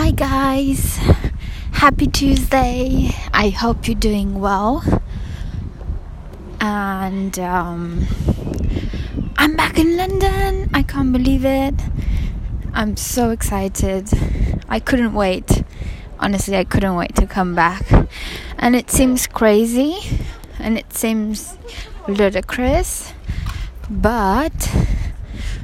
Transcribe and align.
Hi, 0.00 0.12
guys. 0.12 0.96
Happy 1.72 2.06
Tuesday. 2.06 3.10
I 3.34 3.48
hope 3.48 3.88
you're 3.88 3.98
doing 3.98 4.38
well. 4.38 4.84
And 6.60 7.36
um, 7.40 8.06
I'm 9.36 9.56
back 9.56 9.76
in 9.76 9.96
London. 9.96 10.70
I 10.72 10.84
can't 10.84 11.10
believe 11.10 11.44
it. 11.44 11.74
I'm 12.72 12.96
so 12.96 13.30
excited. 13.30 14.08
I 14.68 14.78
couldn't 14.78 15.14
wait. 15.14 15.64
Honestly, 16.20 16.56
I 16.56 16.62
couldn't 16.62 16.94
wait 16.94 17.16
to 17.16 17.26
come 17.26 17.56
back. 17.56 17.82
And 18.56 18.76
it 18.76 18.92
seems 18.92 19.26
crazy 19.26 19.96
and 20.60 20.78
it 20.78 20.92
seems 20.92 21.58
ludicrous, 22.06 23.14
but 23.90 24.72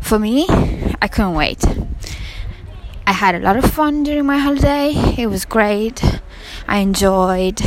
for 0.00 0.18
me, 0.18 0.46
I 1.00 1.06
couldn't 1.06 1.34
wait. 1.34 1.64
I 3.08 3.12
had 3.12 3.36
a 3.36 3.38
lot 3.38 3.56
of 3.56 3.70
fun 3.72 4.02
during 4.02 4.26
my 4.26 4.38
holiday. 4.38 4.90
It 5.16 5.28
was 5.28 5.44
great. 5.44 6.02
I 6.66 6.78
enjoyed. 6.78 7.62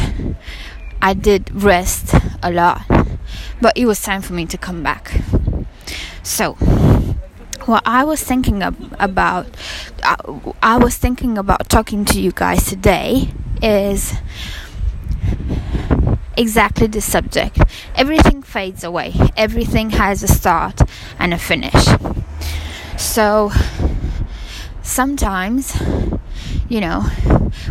I 1.02 1.14
did 1.14 1.50
rest 1.64 2.14
a 2.44 2.52
lot, 2.52 2.81
but 3.62 3.78
it 3.78 3.86
was 3.86 4.02
time 4.02 4.22
for 4.22 4.34
me 4.34 4.45
to 4.48 4.58
come 4.58 4.84
back. 4.84 5.22
So, 6.23 6.55
what 7.66 7.84
I 7.86 8.04
was 8.04 8.22
thinking 8.22 8.62
of, 8.64 8.76
about, 9.00 9.48
uh, 10.04 10.52
I 10.62 10.76
was 10.76 10.98
thinking 10.98 11.38
about 11.38 11.70
talking 11.70 12.03
to 12.06 12.20
you 12.20 12.34
guys 12.34 12.66
today 12.66 13.30
is 13.62 14.16
exactly 16.36 16.88
the 16.88 17.00
subject. 17.00 17.59
Everything 17.95 18.42
fades 18.42 18.84
away. 18.84 19.14
Everything 19.38 19.92
has 19.92 20.22
a 20.22 20.28
start 20.28 20.81
and 21.17 21.34
a 21.34 21.38
finish. 21.38 21.86
So 22.98 23.52
sometimes, 24.99 25.81
you 26.67 26.81
know, 26.81 26.99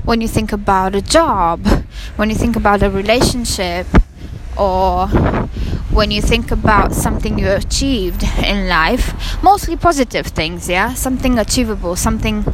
when 0.06 0.23
you 0.23 0.27
think 0.27 0.50
about 0.50 0.95
a 0.95 1.02
job, 1.02 1.59
when 2.16 2.30
you 2.30 2.35
think 2.35 2.57
about 2.57 2.82
a 2.82 2.88
relationship, 2.88 3.87
or 4.57 5.09
when 5.93 6.10
you 6.10 6.23
think 6.23 6.51
about 6.51 6.95
something 6.95 7.38
you 7.38 7.51
achieved 7.51 8.23
in 8.43 8.66
life, 8.66 9.07
mostly 9.43 9.76
positive 9.76 10.29
things, 10.29 10.70
yeah, 10.70 10.95
something 10.95 11.38
achievable, 11.38 11.96
something 11.96 12.46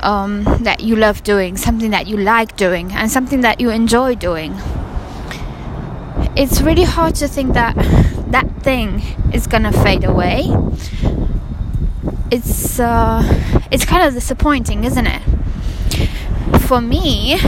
um, 0.00 0.44
that 0.62 0.80
you 0.80 0.96
love 0.96 1.22
doing, 1.22 1.58
something 1.58 1.90
that 1.90 2.06
you 2.06 2.16
like 2.16 2.56
doing, 2.56 2.92
and 2.92 3.10
something 3.10 3.42
that 3.42 3.60
you 3.60 3.68
enjoy 3.68 4.14
doing. 4.14 4.54
It's 6.34 6.62
really 6.62 6.84
hard 6.84 7.16
to 7.16 7.28
think 7.28 7.52
that 7.52 7.74
that 8.30 8.48
thing 8.62 9.02
is 9.34 9.46
gonna 9.46 9.72
fade 9.72 10.04
away. 10.04 10.48
It's 12.36 12.78
uh, 12.78 13.22
it's 13.70 13.86
kind 13.86 14.06
of 14.06 14.12
disappointing, 14.12 14.84
isn't 14.84 15.06
it? 15.06 15.22
For 16.68 16.82
me, 16.82 17.38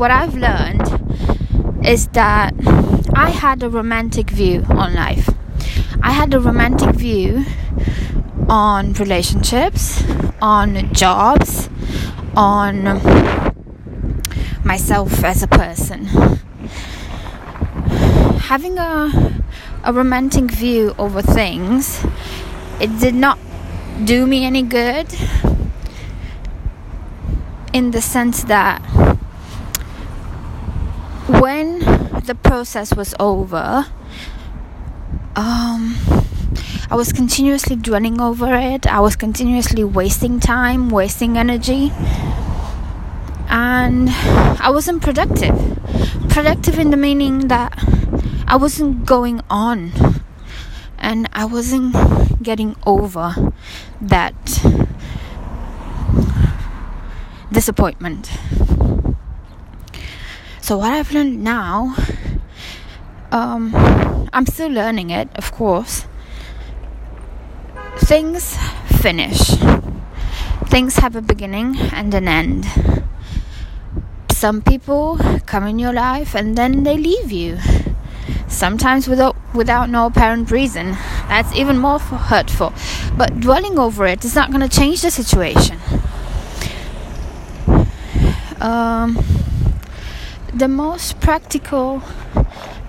what 0.00 0.10
I've 0.10 0.34
learned 0.34 0.88
is 1.84 2.06
that 2.16 2.54
I 3.14 3.28
had 3.28 3.62
a 3.62 3.68
romantic 3.68 4.30
view 4.30 4.64
on 4.70 4.94
life. 4.94 5.28
I 6.02 6.12
had 6.12 6.32
a 6.32 6.40
romantic 6.40 6.94
view 6.94 7.44
on 8.48 8.94
relationships, 8.94 10.02
on 10.40 10.94
jobs, 10.94 11.68
on 12.34 12.84
myself 14.64 15.22
as 15.24 15.42
a 15.42 15.46
person. 15.46 16.06
Having 18.48 18.78
a 18.78 19.42
a 19.84 19.92
romantic 19.92 20.50
view 20.50 20.94
over 20.96 21.20
things, 21.20 22.02
it 22.80 22.98
did 22.98 23.14
not 23.14 23.38
do 24.04 24.26
me 24.26 24.44
any 24.44 24.62
good 24.62 25.06
in 27.72 27.90
the 27.90 28.00
sense 28.00 28.44
that 28.44 28.80
when 31.40 31.78
the 32.26 32.34
process 32.34 32.94
was 32.94 33.14
over, 33.18 33.86
um, 35.36 35.96
I 36.90 36.94
was 36.94 37.12
continuously 37.12 37.76
dwelling 37.76 38.20
over 38.20 38.54
it. 38.54 38.86
I 38.86 39.00
was 39.00 39.16
continuously 39.16 39.84
wasting 39.84 40.40
time, 40.40 40.90
wasting 40.90 41.38
energy, 41.38 41.92
and 43.48 44.10
I 44.10 44.70
wasn't 44.70 45.02
productive. 45.02 45.56
Productive 46.28 46.78
in 46.78 46.90
the 46.90 46.96
meaning 46.96 47.48
that 47.48 47.72
I 48.46 48.56
wasn't 48.56 49.06
going 49.06 49.40
on 49.48 49.92
and 50.98 51.28
I 51.32 51.44
wasn't 51.44 52.42
getting 52.42 52.76
over 52.86 53.51
that 54.02 54.34
disappointment. 57.52 58.30
So, 60.60 60.78
what 60.78 60.92
I've 60.92 61.12
learned 61.12 61.42
now, 61.42 61.96
um, 63.30 63.74
I'm 64.32 64.46
still 64.46 64.68
learning 64.70 65.10
it, 65.10 65.28
of 65.36 65.52
course. 65.52 66.06
Things 67.96 68.56
finish, 68.86 69.54
things 70.66 70.96
have 70.96 71.14
a 71.14 71.22
beginning 71.22 71.76
and 71.92 72.12
an 72.14 72.26
end. 72.26 72.66
Some 74.30 74.62
people 74.62 75.18
come 75.46 75.66
in 75.66 75.78
your 75.78 75.92
life 75.92 76.34
and 76.34 76.58
then 76.58 76.82
they 76.82 76.96
leave 76.96 77.30
you 77.30 77.58
sometimes 78.48 79.06
without 79.06 79.36
without 79.54 79.88
no 79.88 80.06
apparent 80.06 80.50
reason. 80.50 80.96
That's 81.32 81.54
even 81.54 81.78
more 81.78 81.98
hurtful. 81.98 82.74
But 83.16 83.40
dwelling 83.40 83.78
over 83.78 84.06
it 84.06 84.22
is 84.22 84.34
not 84.34 84.50
going 84.50 84.60
to 84.60 84.68
change 84.68 85.00
the 85.00 85.10
situation. 85.10 85.78
Um, 88.60 89.18
the 90.52 90.68
most 90.68 91.20
practical 91.20 92.02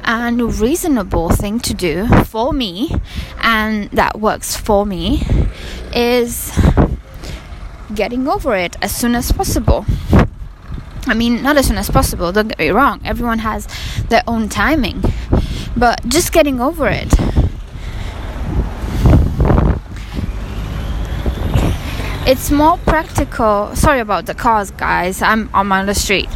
and 0.03 0.59
reasonable 0.59 1.29
thing 1.29 1.61
to 1.61 1.73
do 1.73 2.05
for 2.25 2.51
me, 2.51 2.93
and 3.41 3.89
that 3.91 4.19
works 4.19 4.57
for 4.57 4.85
me, 4.85 5.23
is 5.95 6.51
getting 7.95 8.27
over 8.27 8.57
it 8.57 8.75
as 8.81 8.93
soon 8.93 9.15
as 9.15 9.31
possible. 9.31 9.85
I 11.07 11.13
mean, 11.13 11.41
not 11.41 11.55
as 11.55 11.67
soon 11.67 11.77
as 11.77 11.89
possible, 11.89 12.33
don't 12.33 12.49
get 12.49 12.59
me 12.59 12.71
wrong, 12.71 12.99
everyone 13.05 13.39
has 13.39 13.69
their 14.09 14.23
own 14.27 14.49
timing 14.49 15.01
but 15.75 16.07
just 16.07 16.31
getting 16.31 16.61
over 16.61 16.87
it. 16.87 17.11
It's 22.25 22.51
more 22.51 22.77
practical. 22.77 23.75
Sorry 23.75 23.99
about 23.99 24.27
the 24.27 24.33
cars, 24.33 24.71
guys. 24.71 25.21
I'm, 25.21 25.49
I'm 25.53 25.71
on 25.73 25.87
the 25.87 25.93
street. 25.93 26.29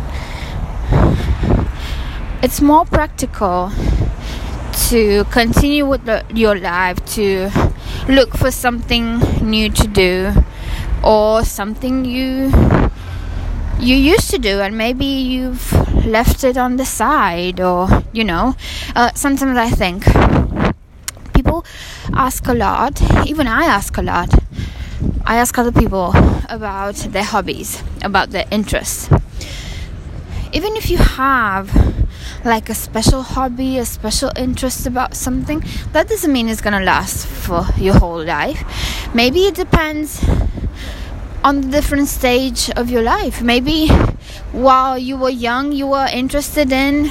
It's 2.44 2.60
more 2.60 2.84
practical 2.84 3.72
to 4.90 5.24
continue 5.32 5.86
with 5.86 6.04
the, 6.04 6.26
your 6.34 6.56
life, 6.60 7.04
to 7.16 7.50
look 8.10 8.36
for 8.36 8.52
something 8.52 9.20
new 9.42 9.70
to 9.70 9.88
do, 9.88 10.34
or 11.04 11.46
something 11.46 12.04
you 12.04 12.52
you 13.80 13.96
used 13.96 14.30
to 14.32 14.38
do, 14.40 14.60
and 14.60 14.78
maybe 14.78 15.06
you've 15.06 15.72
left 16.06 16.44
it 16.44 16.58
on 16.58 16.76
the 16.76 16.86
side, 16.86 17.62
or 17.62 17.88
you 18.12 18.26
know, 18.26 18.56
uh, 18.96 19.12
sometimes 19.16 19.58
I 19.58 19.70
think 19.70 20.04
people 21.34 21.66
ask 22.14 22.46
a 22.48 22.54
lot, 22.54 23.02
even 23.26 23.48
I 23.48 23.66
ask 23.66 23.98
a 23.98 24.02
lot. 24.02 24.30
I 25.30 25.36
ask 25.36 25.58
other 25.58 25.74
people 25.74 26.14
about 26.48 26.96
their 26.96 27.26
hobbies, 27.26 27.84
about 28.02 28.30
their 28.30 28.46
interests. 28.50 29.10
Even 30.54 30.78
if 30.78 30.90
you 30.90 31.00
have 31.00 31.68
like 32.46 32.70
a 32.70 32.74
special 32.74 33.24
hobby, 33.24 33.78
a 33.78 33.84
special 33.84 34.32
interest 34.38 34.88
about 34.88 35.16
something, 35.16 35.62
that 35.92 36.08
doesn't 36.08 36.32
mean 36.32 36.48
it's 36.48 36.62
gonna 36.62 36.80
last 36.80 37.28
for 37.28 37.66
your 37.78 37.96
whole 37.96 38.24
life. 38.24 38.64
Maybe 39.14 39.42
it 39.48 39.56
depends 39.56 40.24
on 41.44 41.60
the 41.60 41.68
different 41.68 42.08
stage 42.08 42.70
of 42.78 42.90
your 42.90 43.02
life. 43.02 43.42
Maybe 43.42 43.90
while 44.54 44.98
you 44.98 45.18
were 45.18 45.30
young, 45.30 45.74
you 45.74 45.88
were 45.88 46.08
interested 46.08 46.72
in, 46.72 47.10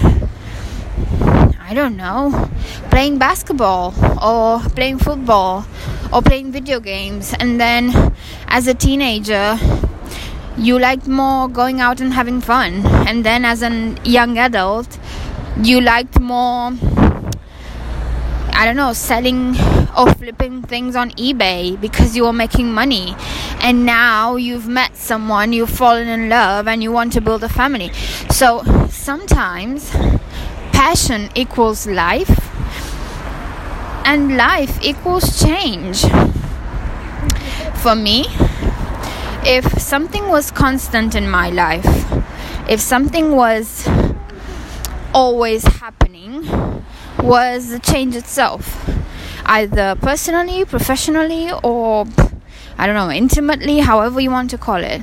I 1.60 1.74
don't 1.74 1.98
know, 1.98 2.48
playing 2.88 3.18
basketball 3.18 3.92
or 4.24 4.60
playing 4.70 5.00
football 5.00 5.66
or 6.16 6.22
playing 6.22 6.50
video 6.50 6.80
games. 6.80 7.34
And 7.38 7.60
then 7.60 8.14
as 8.48 8.66
a 8.66 8.72
teenager, 8.72 9.58
you 10.56 10.78
liked 10.78 11.06
more 11.06 11.46
going 11.46 11.82
out 11.82 12.00
and 12.00 12.14
having 12.14 12.40
fun. 12.40 12.86
And 13.06 13.22
then 13.22 13.44
as 13.44 13.62
a 13.62 13.94
young 14.02 14.38
adult, 14.38 14.98
you 15.62 15.82
liked 15.82 16.18
more, 16.18 16.72
I 18.52 18.62
don't 18.64 18.76
know, 18.76 18.94
selling 18.94 19.56
or 19.94 20.10
flipping 20.14 20.62
things 20.62 20.96
on 20.96 21.10
eBay 21.12 21.78
because 21.78 22.16
you 22.16 22.24
were 22.24 22.32
making 22.32 22.72
money 22.72 23.14
and 23.60 23.84
now 23.84 24.36
you've 24.36 24.68
met 24.68 24.96
someone, 24.96 25.52
you've 25.52 25.70
fallen 25.70 26.08
in 26.08 26.28
love, 26.28 26.68
and 26.68 26.82
you 26.82 26.92
want 26.92 27.12
to 27.14 27.20
build 27.20 27.42
a 27.42 27.48
family. 27.48 27.90
So 28.30 28.62
sometimes 28.88 29.90
passion 30.72 31.30
equals 31.34 31.86
life, 31.86 32.55
and 34.06 34.36
life 34.36 34.78
equals 34.82 35.42
change. 35.42 36.02
For 37.82 37.96
me, 37.96 38.26
if 39.44 39.80
something 39.80 40.28
was 40.28 40.52
constant 40.52 41.16
in 41.16 41.28
my 41.28 41.50
life, 41.50 42.06
if 42.68 42.80
something 42.80 43.32
was 43.32 43.88
always 45.12 45.64
happening, 45.64 46.84
was 47.18 47.70
the 47.70 47.80
change 47.80 48.14
itself, 48.14 48.88
either 49.44 49.96
personally, 49.96 50.64
professionally, 50.64 51.50
or 51.64 52.06
I 52.78 52.86
don't 52.86 52.94
know, 52.94 53.10
intimately, 53.10 53.80
however 53.80 54.20
you 54.20 54.30
want 54.30 54.50
to 54.50 54.58
call 54.58 54.84
it. 54.84 55.02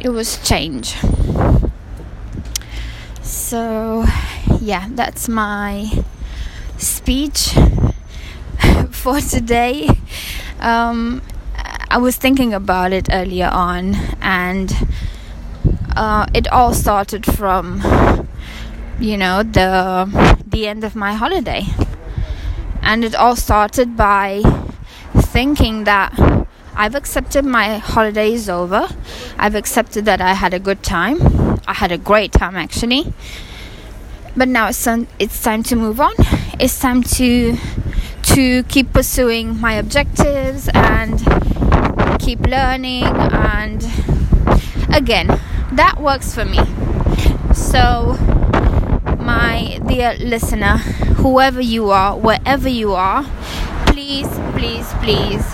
It 0.00 0.08
was 0.08 0.46
change. 0.46 0.96
So, 3.22 4.04
yeah, 4.60 4.88
that's 4.90 5.28
my 5.28 5.90
speech 6.76 7.54
for 9.04 9.20
today. 9.20 9.86
Um, 10.60 11.20
I 11.90 11.98
was 11.98 12.16
thinking 12.16 12.54
about 12.54 12.90
it 12.94 13.10
earlier 13.12 13.50
on, 13.52 13.96
and 14.22 14.72
uh, 15.94 16.24
it 16.32 16.48
all 16.48 16.72
started 16.72 17.26
from, 17.26 17.82
you 18.98 19.18
know, 19.18 19.42
the 19.42 20.08
the 20.46 20.66
end 20.66 20.84
of 20.84 20.96
my 20.96 21.12
holiday, 21.12 21.66
and 22.80 23.04
it 23.04 23.14
all 23.14 23.36
started 23.36 23.94
by 23.94 24.40
thinking 25.12 25.84
that 25.84 26.10
I've 26.74 26.94
accepted 26.94 27.44
my 27.44 27.76
holiday 27.76 28.32
is 28.32 28.48
over. 28.48 28.88
I've 29.36 29.54
accepted 29.54 30.06
that 30.06 30.22
I 30.22 30.32
had 30.32 30.54
a 30.54 30.58
good 30.58 30.82
time. 30.82 31.18
I 31.68 31.74
had 31.74 31.92
a 31.92 31.98
great 31.98 32.32
time 32.32 32.56
actually. 32.56 33.12
But 34.34 34.48
now 34.48 34.68
it's 34.68 34.88
it's 35.18 35.42
time 35.42 35.62
to 35.64 35.76
move 35.76 36.00
on. 36.00 36.14
It's 36.58 36.80
time 36.80 37.02
to 37.18 37.58
to 38.26 38.62
keep 38.64 38.92
pursuing 38.92 39.60
my 39.60 39.74
objectives 39.74 40.68
and 40.72 41.18
keep 42.18 42.40
learning 42.40 43.04
and 43.04 43.84
again 44.92 45.26
that 45.72 45.96
works 46.00 46.34
for 46.34 46.44
me. 46.44 46.58
So 47.54 48.16
my 49.18 49.80
dear 49.86 50.14
listener 50.18 50.78
whoever 51.22 51.60
you 51.60 51.90
are 51.90 52.16
wherever 52.16 52.68
you 52.68 52.92
are 52.94 53.24
please 53.86 54.28
please 54.56 54.86
please 55.02 55.44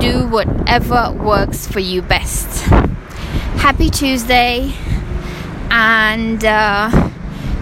do 0.00 0.26
whatever 0.28 1.12
works 1.12 1.66
for 1.66 1.80
you 1.80 2.02
best. 2.02 2.64
Happy 3.58 3.90
tuesday 3.90 4.72
and 5.70 6.44
uh, 6.44 7.10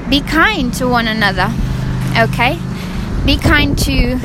be 0.09 0.21
kind 0.21 0.73
to 0.75 0.87
one 0.87 1.09
another 1.09 1.53
okay 2.19 2.59
be 3.25 3.37
kind 3.37 3.79
to 3.79 4.19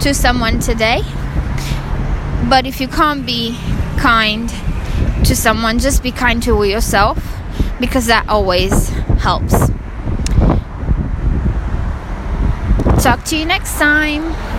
to 0.00 0.14
someone 0.14 0.58
today 0.60 1.02
but 2.48 2.66
if 2.66 2.80
you 2.80 2.88
can't 2.88 3.24
be 3.24 3.56
kind 3.96 4.48
to 5.24 5.36
someone, 5.36 5.78
just 5.78 6.02
be 6.02 6.10
kind 6.10 6.42
to 6.42 6.64
yourself 6.64 7.18
because 7.80 8.06
that 8.06 8.28
always 8.28 8.88
helps. 9.20 9.70
Talk 13.02 13.24
to 13.24 13.36
you 13.36 13.46
next 13.46 13.78
time. 13.78 14.51